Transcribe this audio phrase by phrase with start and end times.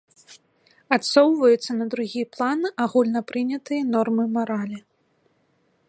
[0.95, 4.79] Адсоўваюцца на другі план агульнапрынятыя нормы маралі.